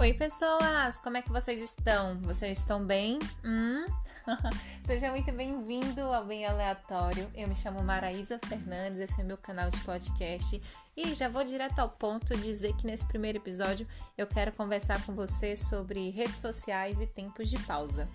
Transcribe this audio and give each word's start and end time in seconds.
Oi, 0.00 0.14
pessoas! 0.14 0.96
Como 0.96 1.16
é 1.16 1.22
que 1.22 1.28
vocês 1.28 1.60
estão? 1.60 2.20
Vocês 2.20 2.58
estão 2.58 2.86
bem? 2.86 3.18
Hum? 3.44 3.84
Seja 4.86 5.10
muito 5.10 5.32
bem-vindo 5.32 6.02
ao 6.02 6.24
Bem 6.24 6.46
Aleatório. 6.46 7.28
Eu 7.34 7.48
me 7.48 7.54
chamo 7.56 7.82
Maraísa 7.82 8.38
Fernandes, 8.46 9.00
esse 9.00 9.20
é 9.20 9.24
meu 9.24 9.36
canal 9.36 9.68
de 9.70 9.80
podcast 9.80 10.62
e 10.96 11.14
já 11.16 11.28
vou 11.28 11.42
direto 11.42 11.80
ao 11.80 11.88
ponto 11.88 12.36
dizer 12.36 12.76
que 12.76 12.86
nesse 12.86 13.04
primeiro 13.06 13.38
episódio 13.38 13.88
eu 14.16 14.24
quero 14.28 14.52
conversar 14.52 15.04
com 15.04 15.16
você 15.16 15.56
sobre 15.56 16.10
redes 16.10 16.36
sociais 16.36 17.00
e 17.00 17.06
tempos 17.08 17.50
de 17.50 17.58
pausa. 17.64 18.08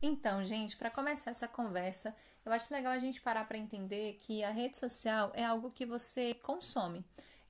Então, 0.00 0.44
gente, 0.44 0.76
para 0.76 0.90
começar 0.92 1.32
essa 1.32 1.48
conversa, 1.48 2.14
eu 2.44 2.52
acho 2.52 2.72
legal 2.72 2.92
a 2.92 2.98
gente 3.00 3.20
parar 3.20 3.48
para 3.48 3.58
entender 3.58 4.12
que 4.20 4.44
a 4.44 4.50
rede 4.52 4.78
social 4.78 5.32
é 5.34 5.44
algo 5.44 5.72
que 5.72 5.84
você 5.84 6.34
consome 6.34 7.04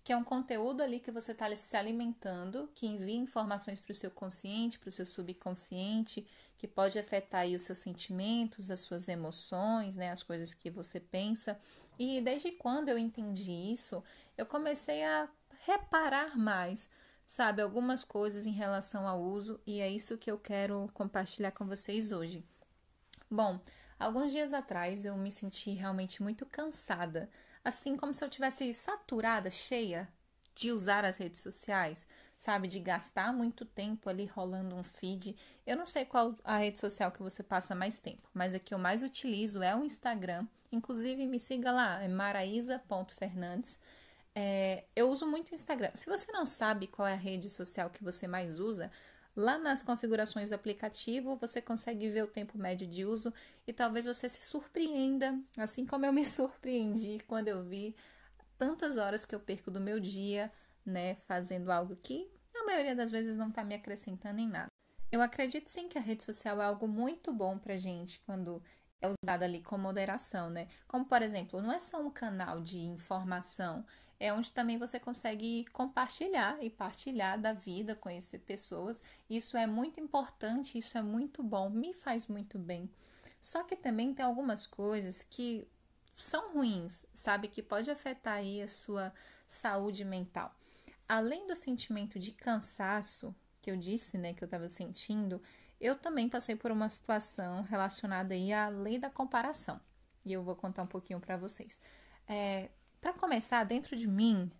que 0.06 0.12
é 0.12 0.16
um 0.16 0.22
conteúdo 0.22 0.84
ali 0.84 1.00
que 1.00 1.10
você 1.10 1.32
está 1.32 1.56
se 1.56 1.76
alimentando, 1.76 2.70
que 2.76 2.86
envia 2.86 3.16
informações 3.16 3.80
para 3.80 3.90
o 3.90 3.94
seu 3.94 4.08
consciente, 4.08 4.78
para 4.78 4.86
o 4.86 4.92
seu 4.92 5.04
subconsciente, 5.04 6.24
que 6.56 6.68
pode 6.68 6.96
afetar 6.96 7.40
aí 7.40 7.56
os 7.56 7.64
seus 7.64 7.80
sentimentos, 7.80 8.70
as 8.70 8.78
suas 8.78 9.08
emoções, 9.08 9.96
né, 9.96 10.12
as 10.12 10.22
coisas 10.22 10.54
que 10.54 10.70
você 10.70 11.00
pensa. 11.00 11.58
E 11.98 12.20
desde 12.20 12.52
quando 12.52 12.88
eu 12.88 12.96
entendi 12.96 13.50
isso, 13.50 14.00
eu 14.38 14.46
comecei 14.46 15.02
a 15.02 15.28
reparar 15.66 16.38
mais, 16.38 16.88
sabe, 17.24 17.60
algumas 17.60 18.04
coisas 18.04 18.46
em 18.46 18.52
relação 18.52 19.08
ao 19.08 19.20
uso, 19.20 19.60
e 19.66 19.80
é 19.80 19.90
isso 19.90 20.16
que 20.16 20.30
eu 20.30 20.38
quero 20.38 20.88
compartilhar 20.94 21.50
com 21.50 21.66
vocês 21.66 22.12
hoje. 22.12 22.44
Bom, 23.28 23.58
alguns 23.98 24.30
dias 24.30 24.54
atrás 24.54 25.04
eu 25.04 25.16
me 25.16 25.32
senti 25.32 25.72
realmente 25.72 26.22
muito 26.22 26.46
cansada 26.46 27.28
assim 27.66 27.96
como 27.96 28.14
se 28.14 28.24
eu 28.24 28.30
tivesse 28.30 28.72
saturada, 28.72 29.50
cheia 29.50 30.08
de 30.54 30.70
usar 30.70 31.04
as 31.04 31.16
redes 31.16 31.40
sociais, 31.40 32.06
sabe, 32.38 32.68
de 32.68 32.78
gastar 32.78 33.32
muito 33.32 33.64
tempo 33.64 34.08
ali 34.08 34.24
rolando 34.24 34.76
um 34.76 34.84
feed. 34.84 35.36
Eu 35.66 35.76
não 35.76 35.84
sei 35.84 36.04
qual 36.04 36.32
a 36.44 36.58
rede 36.58 36.78
social 36.78 37.10
que 37.10 37.20
você 37.20 37.42
passa 37.42 37.74
mais 37.74 37.98
tempo, 37.98 38.30
mas 38.32 38.54
a 38.54 38.60
que 38.60 38.72
eu 38.72 38.78
mais 38.78 39.02
utilizo 39.02 39.64
é 39.64 39.74
o 39.74 39.84
Instagram. 39.84 40.46
Inclusive, 40.70 41.26
me 41.26 41.40
siga 41.40 41.72
lá, 41.72 42.00
é 42.00 42.06
maraísa.fernandes. 42.06 43.80
É, 44.32 44.84
eu 44.94 45.10
uso 45.10 45.26
muito 45.26 45.50
o 45.50 45.54
Instagram. 45.56 45.90
Se 45.94 46.06
você 46.06 46.30
não 46.30 46.46
sabe 46.46 46.86
qual 46.86 47.08
é 47.08 47.14
a 47.14 47.16
rede 47.16 47.50
social 47.50 47.90
que 47.90 48.04
você 48.04 48.28
mais 48.28 48.60
usa, 48.60 48.92
Lá 49.36 49.58
nas 49.58 49.82
configurações 49.82 50.48
do 50.48 50.54
aplicativo, 50.54 51.36
você 51.36 51.60
consegue 51.60 52.08
ver 52.08 52.24
o 52.24 52.26
tempo 52.26 52.56
médio 52.56 52.86
de 52.86 53.04
uso 53.04 53.30
e 53.66 53.72
talvez 53.72 54.06
você 54.06 54.30
se 54.30 54.42
surpreenda, 54.42 55.38
assim 55.58 55.84
como 55.84 56.06
eu 56.06 56.12
me 56.12 56.24
surpreendi 56.26 57.18
quando 57.26 57.48
eu 57.48 57.62
vi 57.62 57.94
tantas 58.56 58.96
horas 58.96 59.26
que 59.26 59.34
eu 59.34 59.40
perco 59.40 59.70
do 59.70 59.78
meu 59.78 60.00
dia, 60.00 60.50
né, 60.86 61.16
fazendo 61.26 61.70
algo 61.70 61.94
que 61.96 62.26
a 62.54 62.64
maioria 62.64 62.96
das 62.96 63.10
vezes 63.10 63.36
não 63.36 63.48
está 63.48 63.62
me 63.62 63.74
acrescentando 63.74 64.40
em 64.40 64.48
nada. 64.48 64.68
Eu 65.12 65.20
acredito 65.20 65.68
sim 65.68 65.86
que 65.86 65.98
a 65.98 66.00
rede 66.00 66.22
social 66.22 66.60
é 66.62 66.64
algo 66.64 66.88
muito 66.88 67.30
bom 67.30 67.58
pra 67.58 67.76
gente 67.76 68.18
quando 68.20 68.62
é 69.02 69.08
usada 69.22 69.44
ali 69.44 69.60
com 69.60 69.76
moderação, 69.76 70.48
né? 70.48 70.66
Como, 70.88 71.04
por 71.04 71.20
exemplo, 71.20 71.60
não 71.60 71.72
é 71.72 71.78
só 71.78 72.00
um 72.00 72.10
canal 72.10 72.62
de 72.62 72.78
informação, 72.78 73.84
é 74.18 74.32
onde 74.32 74.52
também 74.52 74.78
você 74.78 74.98
consegue 74.98 75.64
compartilhar 75.72 76.62
e 76.62 76.70
partilhar 76.70 77.40
da 77.40 77.52
vida, 77.52 77.94
conhecer 77.94 78.38
pessoas. 78.38 79.02
Isso 79.28 79.56
é 79.56 79.66
muito 79.66 80.00
importante, 80.00 80.78
isso 80.78 80.96
é 80.96 81.02
muito 81.02 81.42
bom, 81.42 81.68
me 81.68 81.92
faz 81.92 82.26
muito 82.26 82.58
bem. 82.58 82.90
Só 83.40 83.62
que 83.62 83.76
também 83.76 84.14
tem 84.14 84.24
algumas 84.24 84.66
coisas 84.66 85.22
que 85.22 85.68
são 86.16 86.52
ruins, 86.52 87.04
sabe? 87.12 87.48
Que 87.48 87.62
pode 87.62 87.90
afetar 87.90 88.34
aí 88.34 88.62
a 88.62 88.68
sua 88.68 89.12
saúde 89.46 90.04
mental. 90.04 90.54
Além 91.08 91.46
do 91.46 91.54
sentimento 91.54 92.18
de 92.18 92.32
cansaço 92.32 93.34
que 93.60 93.70
eu 93.70 93.76
disse, 93.76 94.16
né, 94.16 94.32
que 94.32 94.42
eu 94.42 94.46
estava 94.46 94.68
sentindo, 94.68 95.40
eu 95.80 95.96
também 95.96 96.28
passei 96.28 96.56
por 96.56 96.70
uma 96.70 96.88
situação 96.88 97.62
relacionada 97.62 98.34
aí 98.34 98.52
à 98.52 98.68
lei 98.68 98.98
da 98.98 99.10
comparação. 99.10 99.80
E 100.24 100.32
eu 100.32 100.42
vou 100.42 100.56
contar 100.56 100.82
um 100.82 100.86
pouquinho 100.86 101.20
para 101.20 101.36
vocês. 101.36 101.78
É, 102.26 102.70
para 103.00 103.12
começar, 103.12 103.64
dentro 103.64 103.96
de 103.96 104.06
mim 104.06 104.50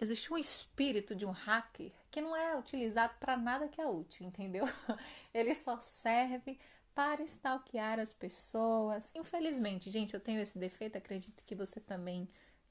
existe 0.00 0.32
um 0.32 0.38
espírito 0.38 1.14
de 1.14 1.24
um 1.24 1.30
hacker 1.30 1.92
que 2.10 2.20
não 2.20 2.36
é 2.36 2.56
utilizado 2.58 3.14
para 3.18 3.36
nada 3.36 3.68
que 3.68 3.80
é 3.80 3.86
útil, 3.86 4.26
entendeu? 4.26 4.64
Ele 5.32 5.54
só 5.54 5.78
serve 5.80 6.58
para 6.94 7.22
stalkear 7.22 7.98
as 7.98 8.14
pessoas. 8.14 9.10
Infelizmente, 9.14 9.90
gente, 9.90 10.14
eu 10.14 10.20
tenho 10.20 10.40
esse 10.40 10.58
defeito, 10.58 10.96
acredito 10.96 11.44
que 11.44 11.54
você 11.54 11.78
também 11.78 12.28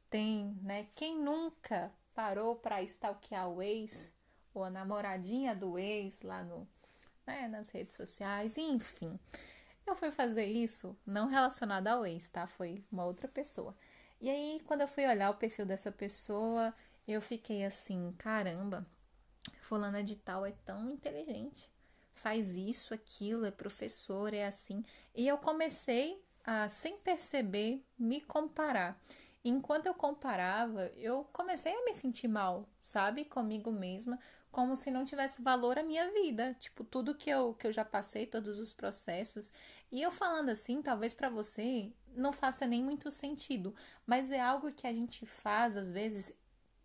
tem, 0.10 0.58
né? 0.62 0.88
Quem 0.96 1.20
nunca 1.20 1.92
parou 2.14 2.56
para 2.56 2.82
stalkear 2.82 3.48
o 3.50 3.62
ex 3.62 4.12
ou 4.54 4.64
a 4.64 4.70
namoradinha 4.70 5.54
do 5.54 5.78
ex 5.78 6.22
lá 6.22 6.44
no, 6.44 6.68
né, 7.28 7.48
nas 7.48 7.70
redes 7.70 7.96
sociais, 7.96 8.58
enfim. 8.58 9.20
Eu 9.86 9.96
fui 9.96 10.10
fazer 10.10 10.46
isso 10.46 10.98
não 11.06 11.28
relacionado 11.28 11.88
ao 11.88 12.06
ex, 12.06 12.28
tá? 12.28 12.48
Foi 12.48 12.84
uma 12.92 13.06
outra 13.06 13.28
pessoa. 13.28 13.76
E 14.20 14.30
aí, 14.30 14.62
quando 14.66 14.82
eu 14.82 14.88
fui 14.88 15.06
olhar 15.06 15.30
o 15.30 15.36
perfil 15.36 15.66
dessa 15.66 15.92
pessoa, 15.92 16.74
eu 17.08 17.22
fiquei 17.22 17.66
assim, 17.66 18.14
caramba, 18.18 18.86
fulana 19.62 20.04
de 20.04 20.16
tal 20.16 20.46
é 20.46 20.52
tão 20.66 20.92
inteligente. 20.92 21.72
Faz 22.14 22.56
isso, 22.56 22.94
aquilo, 22.94 23.46
é 23.46 23.52
professor, 23.52 24.34
é 24.34 24.46
assim. 24.46 24.84
E 25.14 25.28
eu 25.28 25.38
comecei 25.38 26.24
a, 26.44 26.70
sem 26.70 26.98
perceber, 26.98 27.84
me 27.98 28.22
comparar. 28.22 29.00
Enquanto 29.44 29.86
eu 29.86 29.94
comparava, 29.94 30.88
eu 30.96 31.24
comecei 31.32 31.74
a 31.74 31.84
me 31.86 31.94
sentir 31.94 32.28
mal, 32.28 32.68
sabe? 32.80 33.26
Comigo 33.26 33.72
mesma, 33.72 34.18
como 34.56 34.78
se 34.78 34.90
não 34.90 35.04
tivesse 35.04 35.42
valor 35.42 35.78
a 35.78 35.84
minha 35.84 36.10
vida. 36.14 36.56
Tipo, 36.58 36.86
tudo 36.86 37.14
que 37.14 37.30
eu, 37.30 37.54
que 37.56 37.68
eu 37.68 37.74
já 37.74 37.84
passei, 37.84 38.26
todos 38.26 38.58
os 38.58 38.72
processos. 38.72 39.52
E 39.92 40.02
eu 40.02 40.10
falando 40.10 40.48
assim, 40.48 40.82
talvez 40.82 41.14
para 41.14 41.28
você 41.28 41.92
não 42.16 42.32
faça 42.32 42.66
nem 42.66 42.82
muito 42.82 43.12
sentido, 43.12 43.76
mas 44.06 44.32
é 44.32 44.40
algo 44.40 44.72
que 44.72 44.88
a 44.88 44.94
gente 44.94 45.26
faz 45.26 45.76
às 45.76 45.92
vezes 45.92 46.34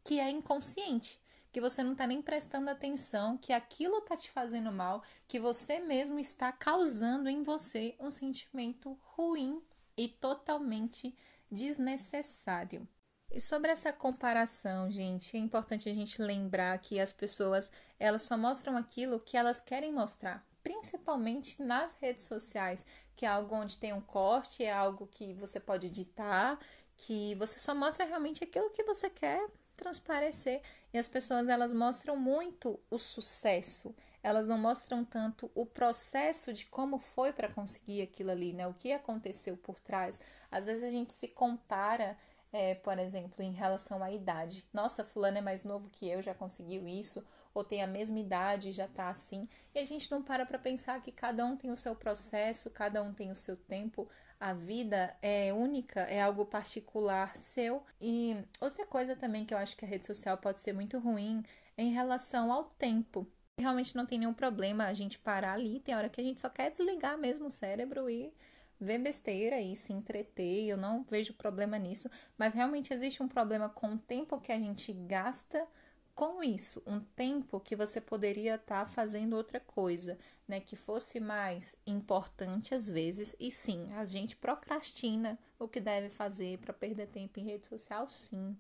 que 0.03 0.19
é 0.19 0.29
inconsciente, 0.29 1.21
que 1.53 1.61
você 1.61 1.81
não 1.85 1.93
está 1.93 2.09
nem 2.09 2.21
prestando 2.21 2.69
atenção, 2.69 3.39
que 3.39 3.53
aquilo 3.53 3.99
está 3.99 4.17
te 4.17 4.33
fazendo 4.33 4.73
mal, 4.73 5.05
que 5.29 5.39
você 5.39 5.79
mesmo 5.79 6.19
está 6.19 6.51
causando 6.51 7.29
em 7.29 7.41
você 7.45 7.95
um 8.01 8.11
sentimento 8.11 8.99
ruim 9.01 9.63
e 9.97 10.09
totalmente 10.09 11.15
desnecessário. 11.49 12.89
E 13.31 13.41
sobre 13.41 13.71
essa 13.71 13.93
comparação, 13.93 14.91
gente, 14.91 15.37
é 15.37 15.41
importante 15.41 15.89
a 15.89 15.95
gente 15.95 16.21
lembrar 16.21 16.77
que 16.79 16.99
as 16.99 17.13
pessoas, 17.13 17.71
elas 17.99 18.23
só 18.23 18.37
mostram 18.37 18.77
aquilo 18.77 19.21
que 19.21 19.37
elas 19.37 19.61
querem 19.61 19.93
mostrar 19.93 20.45
principalmente 20.63 21.61
nas 21.63 21.95
redes 21.95 22.25
sociais, 22.25 22.85
que 23.17 23.27
é 23.27 23.29
algo 23.29 23.55
onde 23.55 23.79
tem 23.79 23.93
um 23.93 24.01
corte, 24.01 24.65
é 24.65 24.73
algo 24.73 25.07
que 25.07 25.33
você 25.35 25.59
pode 25.59 25.87
editar, 25.87 26.59
que 26.97 27.35
você 27.37 27.59
só 27.59 27.75
mostra 27.75 28.05
realmente 28.05 28.45
aquilo 28.45 28.71
que 28.71 28.83
você 28.83 29.09
quer 29.09 29.47
transparecer. 29.75 30.63
E 30.93 30.99
as 30.99 31.09
pessoas 31.09 31.49
elas 31.49 31.73
mostram 31.73 32.17
muito 32.17 32.79
o 32.91 32.99
sucesso, 32.99 33.95
elas 34.23 34.47
não 34.49 34.59
mostram 34.59 35.05
tanto 35.05 35.51
o 35.55 35.65
processo 35.65 36.53
de 36.53 36.67
como 36.67 36.99
foi 36.99 37.33
para 37.33 37.53
conseguir 37.53 38.03
aquilo 38.03 38.31
ali, 38.31 38.53
né? 38.53 38.67
O 38.67 38.75
que 38.75 38.93
aconteceu 38.93 39.57
por 39.57 39.81
trás. 39.81 40.21
Às 40.51 40.67
vezes 40.67 40.85
a 40.85 40.91
gente 40.91 41.13
se 41.13 41.29
compara 41.29 42.19
é, 42.53 42.75
por 42.75 42.99
exemplo, 42.99 43.43
em 43.43 43.53
relação 43.53 44.03
à 44.03 44.11
idade. 44.11 44.66
Nossa, 44.72 45.05
fulano 45.05 45.38
é 45.38 45.41
mais 45.41 45.65
novo 45.65 45.88
que 45.91 46.09
eu, 46.09 46.21
já 46.21 46.34
conseguiu 46.34 46.87
isso, 46.87 47.25
ou 47.55 47.65
tem 47.65 47.83
a 47.83 47.87
mesma 47.87 48.19
idade 48.19 48.72
já 48.72 48.88
tá 48.88 49.09
assim. 49.09 49.49
E 49.75 49.78
a 49.78 49.84
gente 49.84 50.11
não 50.11 50.22
para 50.22 50.47
para 50.47 50.59
pensar 50.59 51.00
que 51.03 51.12
cada 51.12 51.44
um 51.44 51.56
tem 51.56 51.71
o 51.71 51.77
seu 51.77 51.94
processo, 51.94 52.71
cada 52.71 53.03
um 53.03 53.12
tem 53.12 53.31
o 53.31 53.37
seu 53.37 53.56
tempo. 53.56 54.09
A 54.39 54.53
vida 54.53 55.16
é 55.21 55.53
única, 55.53 56.01
é 56.03 56.21
algo 56.22 56.47
particular 56.47 57.36
seu. 57.36 57.84
E 58.01 58.36
outra 58.60 58.86
coisa 58.86 59.15
também 59.15 59.45
que 59.45 59.53
eu 59.53 59.59
acho 59.59 59.77
que 59.77 59.84
a 59.84 59.89
rede 59.89 60.07
social 60.07 60.39
pode 60.39 60.60
ser 60.60 60.72
muito 60.72 60.98
ruim 60.98 61.42
é 61.77 61.83
em 61.83 61.92
relação 61.92 62.53
ao 62.53 62.65
tempo. 62.65 63.27
Realmente 63.59 63.95
não 63.95 64.07
tem 64.07 64.19
nenhum 64.19 64.33
problema 64.33 64.86
a 64.86 64.95
gente 64.95 65.19
parar 65.19 65.53
ali, 65.53 65.80
tem 65.80 65.95
hora 65.95 66.09
que 66.09 66.21
a 66.21 66.25
gente 66.25 66.41
só 66.41 66.48
quer 66.48 66.71
desligar 66.71 67.19
mesmo 67.19 67.48
o 67.48 67.51
cérebro 67.51 68.09
e 68.09 68.33
ver 68.80 68.98
besteira 68.98 69.60
e 69.60 69.77
se 69.77 69.92
entreter, 69.92 70.66
eu 70.66 70.77
não 70.77 71.03
vejo 71.04 71.34
problema 71.34 71.78
nisso, 71.78 72.10
mas 72.38 72.54
realmente 72.54 72.92
existe 72.94 73.22
um 73.22 73.28
problema 73.28 73.68
com 73.68 73.94
o 73.94 73.98
tempo 73.98 74.41
que 74.41 74.53
a 74.53 74.59
gente 74.59 74.92
gasta 74.92 75.66
com 76.15 76.42
isso, 76.42 76.82
um 76.86 77.00
tempo 77.00 77.60
que 77.60 77.77
você 77.77 78.00
poderia 78.00 78.56
estar 78.56 78.84
tá 78.84 78.86
fazendo 78.86 79.36
outra 79.36 79.60
coisa, 79.60 80.18
né, 80.47 80.60
que 80.60 80.77
fosse 80.77 81.21
mais 81.21 81.77
importante 81.86 82.74
às 82.74 82.88
vezes, 82.88 83.34
e 83.38 83.50
sim, 83.50 83.91
a 83.92 84.04
gente 84.04 84.36
procrastina 84.36 85.38
o 85.59 85.68
que 85.68 85.80
deve 85.80 86.09
fazer 86.09 86.59
para 86.59 86.74
perder 86.74 87.06
tempo 87.09 87.38
em 87.38 87.44
rede 87.44 87.66
social, 87.66 88.09
sim. 88.09 88.56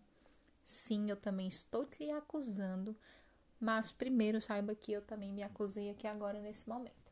Sim, 0.62 1.10
eu 1.10 1.16
também 1.16 1.48
estou 1.48 1.84
te 1.84 2.10
acusando, 2.10 2.96
mas 3.58 3.90
primeiro 3.92 4.40
saiba 4.40 4.74
que 4.74 4.92
eu 4.92 5.02
também 5.02 5.32
me 5.32 5.42
acusei 5.42 5.90
aqui 5.90 6.06
agora 6.06 6.38
nesse 6.40 6.68
momento. 6.68 7.09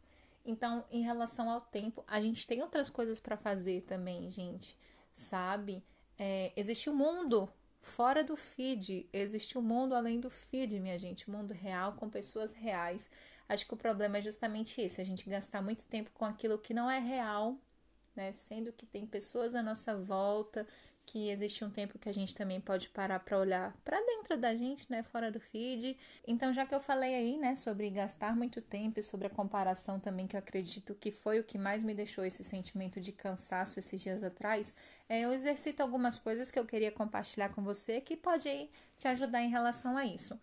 Então, 0.48 0.84
em 0.90 1.02
relação 1.02 1.50
ao 1.50 1.60
tempo, 1.60 2.02
a 2.06 2.20
gente 2.20 2.46
tem 2.46 2.62
outras 2.62 2.88
coisas 2.88 3.20
para 3.20 3.36
fazer 3.36 3.82
também, 3.82 4.30
gente, 4.30 4.76
sabe? 5.12 5.84
É, 6.18 6.52
existe 6.56 6.88
um 6.90 6.96
mundo 6.96 7.48
Fora 7.80 8.22
do 8.22 8.36
feed, 8.36 9.08
existe 9.12 9.56
um 9.56 9.62
mundo 9.62 9.94
além 9.94 10.20
do 10.20 10.28
feed, 10.28 10.78
minha 10.78 10.98
gente, 10.98 11.28
um 11.28 11.32
mundo 11.32 11.52
real 11.52 11.94
com 11.94 12.08
pessoas 12.08 12.52
reais. 12.52 13.10
Acho 13.48 13.66
que 13.66 13.74
o 13.74 13.76
problema 13.76 14.18
é 14.18 14.20
justamente 14.20 14.80
esse, 14.80 15.00
a 15.00 15.04
gente 15.04 15.28
gastar 15.28 15.62
muito 15.62 15.86
tempo 15.86 16.10
com 16.12 16.24
aquilo 16.24 16.58
que 16.58 16.74
não 16.74 16.90
é 16.90 16.98
real, 16.98 17.56
né? 18.14 18.30
Sendo 18.32 18.72
que 18.72 18.84
tem 18.84 19.06
pessoas 19.06 19.54
à 19.54 19.62
nossa 19.62 19.96
volta 19.96 20.66
que 21.10 21.30
existe 21.30 21.64
um 21.64 21.70
tempo 21.70 21.98
que 21.98 22.08
a 22.08 22.12
gente 22.12 22.34
também 22.34 22.60
pode 22.60 22.90
parar 22.90 23.18
para 23.20 23.38
olhar 23.38 23.74
para 23.82 23.98
dentro 23.98 24.36
da 24.36 24.54
gente, 24.54 24.90
né, 24.90 25.02
fora 25.02 25.32
do 25.32 25.40
feed. 25.40 25.96
Então, 26.26 26.52
já 26.52 26.66
que 26.66 26.74
eu 26.74 26.80
falei 26.80 27.14
aí, 27.14 27.38
né, 27.38 27.56
sobre 27.56 27.88
gastar 27.88 28.36
muito 28.36 28.60
tempo 28.60 29.00
e 29.00 29.02
sobre 29.02 29.26
a 29.26 29.30
comparação 29.30 29.98
também, 29.98 30.26
que 30.26 30.36
eu 30.36 30.40
acredito 30.40 30.94
que 30.94 31.10
foi 31.10 31.40
o 31.40 31.44
que 31.44 31.56
mais 31.56 31.82
me 31.82 31.94
deixou 31.94 32.26
esse 32.26 32.44
sentimento 32.44 33.00
de 33.00 33.10
cansaço 33.10 33.78
esses 33.78 34.02
dias 34.02 34.22
atrás, 34.22 34.74
é, 35.08 35.20
eu 35.20 35.32
exercito 35.32 35.82
algumas 35.82 36.18
coisas 36.18 36.50
que 36.50 36.58
eu 36.58 36.66
queria 36.66 36.92
compartilhar 36.92 37.48
com 37.48 37.62
você 37.62 38.02
que 38.02 38.14
pode 38.14 38.46
aí 38.46 38.70
te 38.98 39.08
ajudar 39.08 39.42
em 39.42 39.48
relação 39.48 39.96
a 39.96 40.04
isso. 40.04 40.38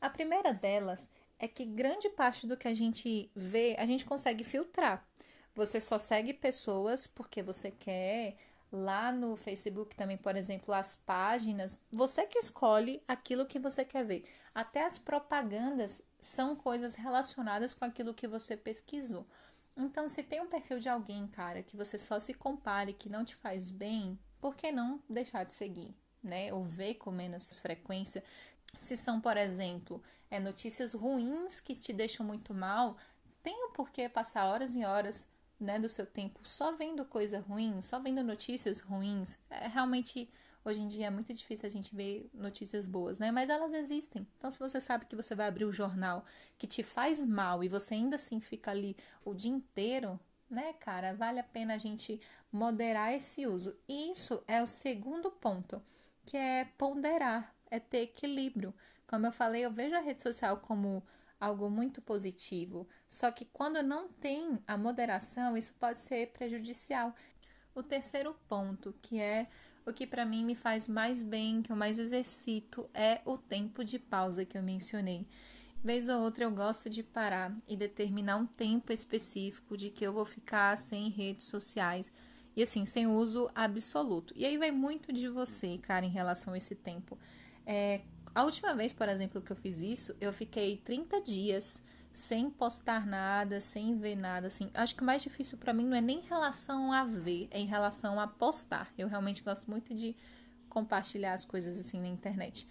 A 0.00 0.10
primeira 0.10 0.52
delas 0.52 1.10
é 1.38 1.48
que 1.48 1.64
grande 1.64 2.10
parte 2.10 2.46
do 2.46 2.58
que 2.58 2.68
a 2.68 2.74
gente 2.74 3.30
vê, 3.34 3.74
a 3.78 3.86
gente 3.86 4.04
consegue 4.04 4.44
filtrar. 4.44 5.02
Você 5.54 5.80
só 5.80 5.96
segue 5.98 6.34
pessoas 6.34 7.06
porque 7.06 7.42
você 7.42 7.70
quer 7.70 8.36
lá 8.72 9.10
no 9.10 9.36
Facebook 9.36 9.96
também, 9.96 10.16
por 10.16 10.36
exemplo, 10.36 10.72
as 10.72 10.94
páginas, 10.94 11.80
você 11.90 12.26
que 12.26 12.38
escolhe 12.38 13.02
aquilo 13.06 13.46
que 13.46 13.58
você 13.58 13.84
quer 13.84 14.04
ver. 14.04 14.24
Até 14.54 14.84
as 14.84 14.98
propagandas 14.98 16.02
são 16.20 16.54
coisas 16.54 16.94
relacionadas 16.94 17.74
com 17.74 17.84
aquilo 17.84 18.14
que 18.14 18.28
você 18.28 18.56
pesquisou. 18.56 19.26
Então, 19.76 20.08
se 20.08 20.22
tem 20.22 20.40
um 20.40 20.48
perfil 20.48 20.78
de 20.78 20.88
alguém, 20.88 21.26
cara, 21.26 21.62
que 21.62 21.76
você 21.76 21.96
só 21.96 22.20
se 22.20 22.34
compare, 22.34 22.92
que 22.92 23.08
não 23.08 23.24
te 23.24 23.34
faz 23.36 23.70
bem, 23.70 24.18
por 24.40 24.54
que 24.54 24.70
não 24.70 25.00
deixar 25.08 25.44
de 25.44 25.52
seguir, 25.52 25.94
né? 26.22 26.52
Ou 26.52 26.62
ver 26.62 26.94
com 26.94 27.10
menos 27.10 27.58
frequência. 27.58 28.22
Se 28.78 28.96
são, 28.96 29.20
por 29.20 29.36
exemplo, 29.36 30.02
é, 30.30 30.38
notícias 30.38 30.92
ruins 30.92 31.60
que 31.60 31.74
te 31.74 31.92
deixam 31.92 32.24
muito 32.24 32.54
mal, 32.54 32.96
tem 33.42 33.64
o 33.64 33.72
porquê 33.72 34.08
passar 34.08 34.46
horas 34.46 34.74
e 34.74 34.84
horas 34.84 35.26
né, 35.60 35.78
do 35.78 35.88
seu 35.88 36.06
tempo 36.06 36.40
só 36.42 36.72
vendo 36.72 37.04
coisa 37.04 37.40
ruim, 37.40 37.80
só 37.82 37.98
vendo 37.98 38.22
notícias 38.22 38.80
ruins, 38.80 39.38
é 39.50 39.68
realmente 39.68 40.28
hoje 40.64 40.80
em 40.80 40.88
dia 40.88 41.06
é 41.06 41.10
muito 41.10 41.32
difícil 41.32 41.66
a 41.66 41.70
gente 41.70 41.94
ver 41.94 42.28
notícias 42.34 42.86
boas, 42.86 43.18
né? 43.18 43.30
Mas 43.30 43.48
elas 43.48 43.72
existem. 43.72 44.26
Então, 44.38 44.50
se 44.50 44.58
você 44.58 44.80
sabe 44.80 45.06
que 45.06 45.16
você 45.16 45.34
vai 45.34 45.48
abrir 45.48 45.64
o 45.64 45.72
jornal 45.72 46.24
que 46.58 46.66
te 46.66 46.82
faz 46.82 47.24
mal 47.24 47.64
e 47.64 47.68
você 47.68 47.94
ainda 47.94 48.16
assim 48.16 48.40
fica 48.40 48.70
ali 48.70 48.96
o 49.24 49.34
dia 49.34 49.50
inteiro, 49.50 50.18
né, 50.50 50.72
cara, 50.74 51.14
vale 51.14 51.38
a 51.38 51.44
pena 51.44 51.74
a 51.74 51.78
gente 51.78 52.20
moderar 52.50 53.14
esse 53.14 53.46
uso. 53.46 53.76
E 53.88 54.10
isso 54.10 54.42
é 54.46 54.62
o 54.62 54.66
segundo 54.66 55.30
ponto, 55.30 55.82
que 56.26 56.36
é 56.36 56.64
ponderar, 56.76 57.54
é 57.70 57.78
ter 57.78 58.02
equilíbrio. 58.02 58.74
Como 59.06 59.26
eu 59.26 59.32
falei, 59.32 59.64
eu 59.64 59.70
vejo 59.70 59.94
a 59.94 60.00
rede 60.00 60.22
social 60.22 60.56
como 60.58 61.02
algo 61.40 61.70
muito 61.70 62.02
positivo. 62.02 62.86
Só 63.08 63.30
que 63.30 63.44
quando 63.46 63.82
não 63.82 64.08
tem 64.08 64.62
a 64.66 64.76
moderação, 64.76 65.56
isso 65.56 65.74
pode 65.74 65.98
ser 65.98 66.32
prejudicial. 66.32 67.14
O 67.74 67.82
terceiro 67.82 68.36
ponto, 68.48 68.94
que 69.00 69.18
é 69.20 69.48
o 69.86 69.92
que 69.92 70.06
para 70.06 70.26
mim 70.26 70.44
me 70.44 70.54
faz 70.54 70.86
mais 70.86 71.22
bem, 71.22 71.62
que 71.62 71.72
eu 71.72 71.76
mais 71.76 71.98
exercito, 71.98 72.88
é 72.92 73.20
o 73.24 73.38
tempo 73.38 73.82
de 73.82 73.98
pausa 73.98 74.44
que 74.44 74.58
eu 74.58 74.62
mencionei. 74.62 75.26
Vez 75.82 76.10
ou 76.10 76.20
outra 76.20 76.44
eu 76.44 76.50
gosto 76.50 76.90
de 76.90 77.02
parar 77.02 77.56
e 77.66 77.74
determinar 77.74 78.36
um 78.36 78.44
tempo 78.44 78.92
específico 78.92 79.78
de 79.78 79.88
que 79.88 80.06
eu 80.06 80.12
vou 80.12 80.26
ficar 80.26 80.76
sem 80.76 81.08
redes 81.08 81.46
sociais 81.46 82.12
e 82.54 82.62
assim, 82.62 82.84
sem 82.84 83.06
uso 83.06 83.50
absoluto. 83.54 84.34
E 84.36 84.44
aí 84.44 84.58
vai 84.58 84.70
muito 84.70 85.12
de 85.12 85.28
você, 85.28 85.78
cara, 85.78 86.04
em 86.04 86.10
relação 86.10 86.52
a 86.52 86.58
esse 86.58 86.74
tempo. 86.74 87.18
É, 87.64 88.02
a 88.34 88.44
última 88.44 88.74
vez, 88.74 88.92
por 88.92 89.08
exemplo, 89.08 89.40
que 89.40 89.50
eu 89.50 89.56
fiz 89.56 89.82
isso, 89.82 90.14
eu 90.20 90.32
fiquei 90.32 90.76
30 90.76 91.20
dias 91.20 91.82
sem 92.12 92.50
postar 92.50 93.06
nada, 93.06 93.60
sem 93.60 93.96
ver 93.96 94.16
nada, 94.16 94.48
assim. 94.48 94.70
Acho 94.74 94.94
que 94.94 95.02
o 95.02 95.06
mais 95.06 95.22
difícil 95.22 95.58
para 95.58 95.72
mim 95.72 95.84
não 95.84 95.96
é 95.96 96.00
nem 96.00 96.18
em 96.18 96.26
relação 96.26 96.92
a 96.92 97.04
ver, 97.04 97.48
é 97.50 97.58
em 97.58 97.66
relação 97.66 98.18
a 98.18 98.26
postar. 98.26 98.92
Eu 98.98 99.08
realmente 99.08 99.42
gosto 99.42 99.70
muito 99.70 99.94
de 99.94 100.16
compartilhar 100.68 101.34
as 101.34 101.44
coisas 101.44 101.78
assim 101.78 102.00
na 102.00 102.08
internet. 102.08 102.66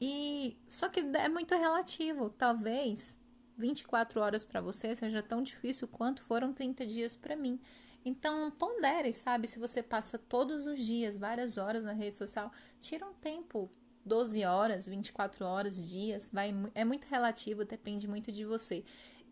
E 0.00 0.56
só 0.68 0.88
que 0.88 1.00
é 1.00 1.28
muito 1.28 1.54
relativo. 1.54 2.30
Talvez 2.30 3.18
24 3.56 4.20
horas 4.20 4.44
para 4.44 4.60
você 4.60 4.94
seja 4.94 5.22
tão 5.22 5.42
difícil 5.42 5.88
quanto 5.88 6.22
foram 6.22 6.52
30 6.52 6.86
dias 6.86 7.16
para 7.16 7.34
mim. 7.34 7.58
Então, 8.04 8.52
pondere, 8.52 9.12
sabe? 9.12 9.48
Se 9.48 9.58
você 9.58 9.82
passa 9.82 10.16
todos 10.16 10.66
os 10.66 10.80
dias, 10.84 11.18
várias 11.18 11.58
horas 11.58 11.84
na 11.84 11.92
rede 11.92 12.18
social, 12.18 12.52
tira 12.78 13.04
um 13.04 13.14
tempo 13.14 13.68
12 14.06 14.44
horas, 14.44 14.86
24 14.86 15.44
horas, 15.44 15.90
dias, 15.90 16.30
vai, 16.32 16.54
é 16.74 16.84
muito 16.84 17.06
relativo, 17.06 17.64
depende 17.64 18.06
muito 18.06 18.30
de 18.30 18.44
você. 18.44 18.84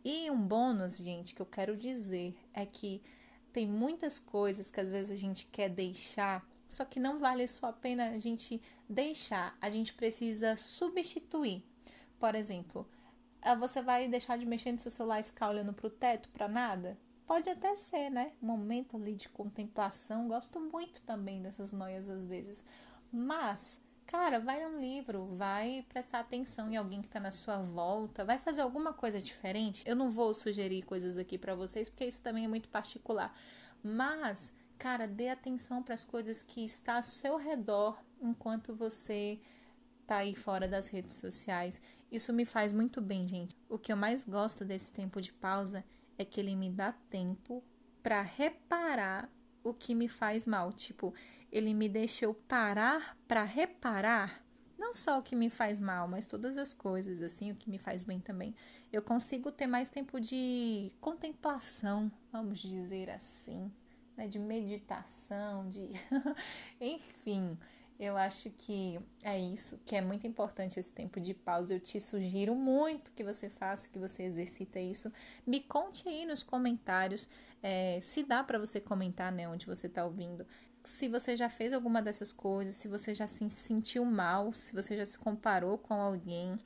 E 0.04 0.28
um 0.30 0.38
bônus, 0.38 0.98
gente, 0.98 1.34
que 1.34 1.40
eu 1.40 1.46
quero 1.46 1.76
dizer 1.76 2.36
é 2.52 2.66
que 2.66 3.00
tem 3.52 3.66
muitas 3.66 4.18
coisas 4.18 4.70
que 4.70 4.80
às 4.80 4.90
vezes 4.90 5.12
a 5.12 5.14
gente 5.14 5.46
quer 5.46 5.68
deixar, 5.68 6.44
só 6.68 6.84
que 6.84 6.98
não 6.98 7.20
vale 7.20 7.46
só 7.46 7.68
a 7.68 7.72
pena 7.72 8.10
a 8.10 8.18
gente 8.18 8.60
deixar, 8.88 9.56
a 9.60 9.70
gente 9.70 9.94
precisa 9.94 10.56
substituir. 10.56 11.64
Por 12.18 12.34
exemplo, 12.34 12.86
ah, 13.40 13.54
você 13.54 13.80
vai 13.80 14.08
deixar 14.08 14.36
de 14.36 14.44
mexer 14.44 14.72
no 14.72 14.78
seu 14.78 14.90
celular 14.90 15.20
e 15.20 15.24
ficar 15.24 15.50
olhando 15.50 15.72
para 15.72 15.86
o 15.86 15.90
teto 15.90 16.28
para 16.30 16.48
nada? 16.48 16.98
Pode 17.26 17.48
até 17.48 17.76
ser, 17.76 18.10
né? 18.10 18.32
Momento 18.40 18.96
ali 18.96 19.14
de 19.14 19.28
contemplação. 19.28 20.28
Gosto 20.28 20.60
muito 20.60 21.00
também 21.02 21.40
dessas 21.40 21.72
noias 21.72 22.08
às 22.08 22.24
vezes. 22.24 22.64
Mas 23.10 23.80
Cara, 24.06 24.38
vai 24.38 24.58
ler 24.58 24.68
um 24.68 24.80
livro, 24.80 25.24
vai 25.26 25.84
prestar 25.88 26.20
atenção 26.20 26.70
em 26.70 26.76
alguém 26.76 27.00
que 27.00 27.06
está 27.06 27.18
na 27.18 27.30
sua 27.30 27.58
volta, 27.58 28.24
vai 28.24 28.38
fazer 28.38 28.60
alguma 28.60 28.92
coisa 28.92 29.20
diferente. 29.20 29.82
Eu 29.86 29.96
não 29.96 30.10
vou 30.10 30.34
sugerir 30.34 30.82
coisas 30.82 31.16
aqui 31.16 31.38
para 31.38 31.54
vocês 31.54 31.88
porque 31.88 32.04
isso 32.04 32.22
também 32.22 32.44
é 32.44 32.48
muito 32.48 32.68
particular. 32.68 33.34
Mas, 33.82 34.52
cara, 34.78 35.08
dê 35.08 35.30
atenção 35.30 35.82
para 35.82 35.94
as 35.94 36.04
coisas 36.04 36.42
que 36.42 36.64
está 36.64 36.96
ao 36.96 37.02
seu 37.02 37.36
redor 37.36 37.98
enquanto 38.20 38.74
você 38.74 39.40
tá 40.06 40.16
aí 40.16 40.34
fora 40.34 40.68
das 40.68 40.88
redes 40.88 41.16
sociais. 41.16 41.80
Isso 42.12 42.32
me 42.32 42.44
faz 42.44 42.72
muito 42.72 43.00
bem, 43.00 43.26
gente. 43.26 43.56
O 43.68 43.78
que 43.78 43.92
eu 43.92 43.96
mais 43.96 44.24
gosto 44.24 44.64
desse 44.64 44.92
tempo 44.92 45.20
de 45.20 45.32
pausa 45.32 45.84
é 46.18 46.24
que 46.24 46.38
ele 46.40 46.54
me 46.54 46.70
dá 46.70 46.92
tempo 46.92 47.64
para 48.02 48.20
reparar 48.20 49.30
o 49.64 49.74
que 49.74 49.94
me 49.94 50.06
faz 50.06 50.46
mal. 50.46 50.72
Tipo, 50.72 51.12
ele 51.50 51.74
me 51.74 51.88
deixa 51.88 52.26
eu 52.26 52.34
parar 52.34 53.16
para 53.26 53.42
reparar 53.42 54.44
não 54.78 54.92
só 54.92 55.18
o 55.18 55.22
que 55.22 55.34
me 55.34 55.48
faz 55.48 55.80
mal, 55.80 56.06
mas 56.06 56.26
todas 56.26 56.58
as 56.58 56.74
coisas, 56.74 57.22
assim, 57.22 57.50
o 57.50 57.56
que 57.56 57.70
me 57.70 57.78
faz 57.78 58.04
bem 58.04 58.20
também. 58.20 58.54
Eu 58.92 59.02
consigo 59.02 59.50
ter 59.50 59.66
mais 59.66 59.88
tempo 59.88 60.20
de 60.20 60.92
contemplação, 61.00 62.12
vamos 62.30 62.58
dizer 62.58 63.08
assim, 63.08 63.72
né? 64.16 64.28
De 64.28 64.38
meditação, 64.38 65.68
de. 65.68 65.90
Enfim, 66.80 67.58
eu 67.98 68.16
acho 68.16 68.50
que 68.50 68.98
é 69.22 69.38
isso, 69.38 69.80
que 69.84 69.94
é 69.94 70.00
muito 70.00 70.26
importante 70.26 70.80
esse 70.80 70.92
tempo 70.92 71.20
de 71.20 71.32
pausa. 71.32 71.74
Eu 71.74 71.80
te 71.80 72.00
sugiro 72.00 72.54
muito 72.54 73.12
que 73.12 73.22
você 73.22 73.48
faça, 73.48 73.88
que 73.88 73.98
você 73.98 74.24
exercita 74.24 74.80
isso. 74.80 75.12
Me 75.46 75.60
conte 75.60 76.08
aí 76.08 76.26
nos 76.26 76.42
comentários 76.42 77.28
é, 77.62 77.98
se 78.00 78.22
dá 78.22 78.42
para 78.42 78.58
você 78.58 78.80
comentar, 78.80 79.32
né, 79.32 79.48
onde 79.48 79.64
você 79.64 79.86
está 79.86 80.04
ouvindo. 80.04 80.46
Se 80.82 81.08
você 81.08 81.34
já 81.34 81.48
fez 81.48 81.72
alguma 81.72 82.02
dessas 82.02 82.30
coisas, 82.30 82.74
se 82.74 82.88
você 82.88 83.14
já 83.14 83.26
se 83.26 83.48
sentiu 83.48 84.04
mal, 84.04 84.52
se 84.52 84.74
você 84.74 84.96
já 84.96 85.06
se 85.06 85.18
comparou 85.18 85.78
com 85.78 85.94
alguém 85.94 86.58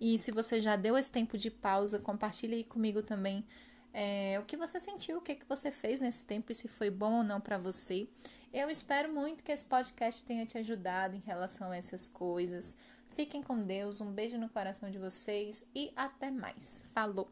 e 0.00 0.16
se 0.18 0.30
você 0.30 0.60
já 0.60 0.76
deu 0.76 0.96
esse 0.96 1.10
tempo 1.10 1.36
de 1.36 1.50
pausa, 1.50 1.98
compartilhe 1.98 2.54
aí 2.56 2.64
comigo 2.64 3.02
também 3.02 3.44
é, 3.94 4.36
o 4.40 4.44
que 4.44 4.56
você 4.56 4.80
sentiu, 4.80 5.18
o 5.18 5.20
que, 5.20 5.36
que 5.36 5.48
você 5.48 5.70
fez 5.70 6.00
nesse 6.00 6.24
tempo 6.24 6.50
e 6.50 6.54
se 6.54 6.66
foi 6.66 6.90
bom 6.90 7.18
ou 7.18 7.22
não 7.22 7.40
para 7.40 7.56
você. 7.56 8.08
Eu 8.52 8.68
espero 8.68 9.12
muito 9.12 9.44
que 9.44 9.52
esse 9.52 9.64
podcast 9.64 10.24
tenha 10.24 10.44
te 10.44 10.58
ajudado 10.58 11.14
em 11.16 11.20
relação 11.20 11.70
a 11.70 11.76
essas 11.76 12.08
coisas. 12.08 12.76
Fiquem 13.10 13.40
com 13.40 13.62
Deus, 13.62 14.00
um 14.00 14.12
beijo 14.12 14.36
no 14.36 14.48
coração 14.48 14.90
de 14.90 14.98
vocês 14.98 15.64
e 15.72 15.92
até 15.94 16.30
mais. 16.30 16.82
Falou! 16.92 17.30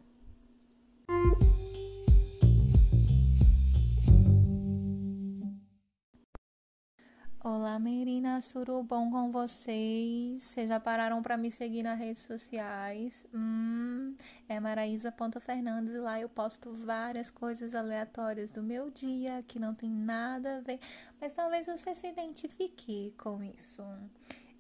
Olá, 7.45 7.77
meninas, 7.77 8.53
tudo 8.53 8.81
bom 8.85 9.11
com 9.11 9.29
vocês? 9.33 10.41
Vocês 10.41 10.69
já 10.69 10.79
pararam 10.79 11.21
para 11.21 11.37
me 11.37 11.51
seguir 11.51 11.83
nas 11.83 11.99
redes 11.99 12.23
sociais? 12.23 13.27
Hum, 13.35 14.15
é 14.49 14.61
maraísa.fernandes 14.61 15.93
e 15.93 15.99
lá 15.99 16.21
eu 16.21 16.29
posto 16.29 16.73
várias 16.73 17.31
coisas 17.31 17.75
aleatórias 17.75 18.53
do 18.53 18.63
meu 18.63 18.91
dia 18.91 19.43
que 19.43 19.59
não 19.59 19.75
tem 19.75 19.91
nada 19.91 20.59
a 20.59 20.61
ver, 20.61 20.79
mas 21.21 21.35
talvez 21.35 21.67
você 21.67 21.97
se 21.97 22.07
identifique 22.07 23.13
com 23.19 23.43
isso. 23.43 23.83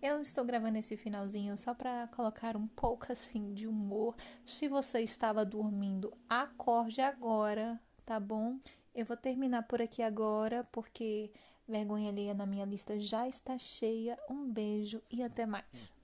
Eu 0.02 0.20
estou 0.20 0.44
gravando 0.44 0.76
esse 0.76 0.96
finalzinho 0.96 1.56
só 1.56 1.72
para 1.74 2.08
colocar 2.08 2.56
um 2.56 2.66
pouco 2.66 3.12
assim 3.12 3.54
de 3.54 3.68
humor. 3.68 4.16
Se 4.44 4.66
você 4.66 5.02
estava 5.02 5.44
dormindo, 5.44 6.12
acorde 6.28 7.00
agora, 7.00 7.80
tá 8.04 8.18
bom? 8.18 8.58
Eu 8.92 9.06
vou 9.06 9.16
terminar 9.16 9.62
por 9.62 9.80
aqui 9.80 10.02
agora 10.02 10.68
porque 10.72 11.30
Vergonha 11.72 12.10
alheia 12.10 12.34
na 12.34 12.44
minha 12.44 12.66
lista 12.66 13.00
já 13.00 13.26
está 13.26 13.56
cheia. 13.58 14.18
Um 14.28 14.46
beijo 14.46 15.00
e 15.10 15.22
até 15.22 15.46
mais. 15.46 15.94